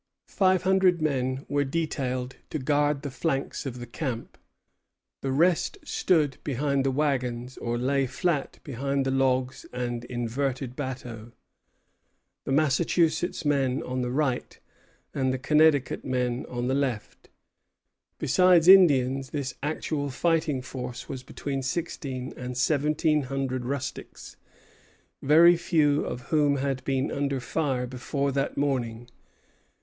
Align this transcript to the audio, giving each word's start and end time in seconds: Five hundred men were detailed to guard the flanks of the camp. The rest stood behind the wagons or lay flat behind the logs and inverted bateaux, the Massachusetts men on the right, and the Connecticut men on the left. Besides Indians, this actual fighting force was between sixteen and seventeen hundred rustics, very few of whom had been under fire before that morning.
Five 0.29 0.63
hundred 0.63 0.99
men 0.99 1.45
were 1.47 1.63
detailed 1.63 2.37
to 2.49 2.57
guard 2.57 3.03
the 3.03 3.11
flanks 3.11 3.67
of 3.67 3.77
the 3.77 3.85
camp. 3.85 4.35
The 5.21 5.31
rest 5.31 5.77
stood 5.83 6.37
behind 6.43 6.83
the 6.83 6.89
wagons 6.89 7.55
or 7.57 7.77
lay 7.77 8.07
flat 8.07 8.57
behind 8.63 9.05
the 9.05 9.11
logs 9.11 9.63
and 9.71 10.03
inverted 10.05 10.75
bateaux, 10.75 11.33
the 12.45 12.51
Massachusetts 12.51 13.45
men 13.45 13.83
on 13.83 14.01
the 14.01 14.09
right, 14.09 14.59
and 15.13 15.31
the 15.31 15.37
Connecticut 15.37 16.03
men 16.03 16.47
on 16.49 16.67
the 16.67 16.73
left. 16.73 17.29
Besides 18.17 18.67
Indians, 18.67 19.29
this 19.29 19.53
actual 19.61 20.09
fighting 20.09 20.63
force 20.63 21.07
was 21.07 21.21
between 21.21 21.61
sixteen 21.61 22.33
and 22.35 22.57
seventeen 22.57 23.21
hundred 23.25 23.65
rustics, 23.65 24.35
very 25.21 25.55
few 25.55 26.03
of 26.03 26.21
whom 26.31 26.57
had 26.57 26.83
been 26.85 27.11
under 27.11 27.39
fire 27.39 27.85
before 27.85 28.31
that 28.31 28.57
morning. 28.57 29.07